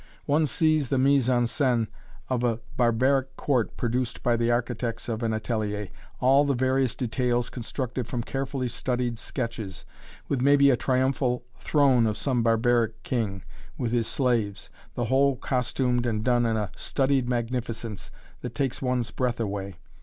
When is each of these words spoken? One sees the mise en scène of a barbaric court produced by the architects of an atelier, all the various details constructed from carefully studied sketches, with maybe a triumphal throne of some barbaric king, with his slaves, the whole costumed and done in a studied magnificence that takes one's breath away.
One 0.25 0.47
sees 0.47 0.89
the 0.89 0.97
mise 0.97 1.29
en 1.29 1.45
scène 1.45 1.85
of 2.27 2.43
a 2.43 2.59
barbaric 2.75 3.35
court 3.37 3.77
produced 3.77 4.23
by 4.23 4.35
the 4.35 4.49
architects 4.49 5.07
of 5.07 5.21
an 5.21 5.31
atelier, 5.31 5.89
all 6.19 6.43
the 6.43 6.55
various 6.55 6.95
details 6.95 7.51
constructed 7.51 8.07
from 8.07 8.23
carefully 8.23 8.67
studied 8.67 9.19
sketches, 9.19 9.85
with 10.27 10.41
maybe 10.41 10.71
a 10.71 10.75
triumphal 10.75 11.43
throne 11.59 12.07
of 12.07 12.17
some 12.17 12.41
barbaric 12.41 13.03
king, 13.03 13.43
with 13.77 13.91
his 13.91 14.07
slaves, 14.07 14.71
the 14.95 15.05
whole 15.05 15.35
costumed 15.35 16.07
and 16.07 16.23
done 16.23 16.47
in 16.47 16.57
a 16.57 16.71
studied 16.75 17.29
magnificence 17.29 18.09
that 18.41 18.55
takes 18.55 18.81
one's 18.81 19.11
breath 19.11 19.39
away. 19.39 19.75